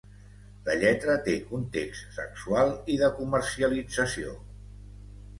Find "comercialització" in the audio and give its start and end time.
3.19-4.33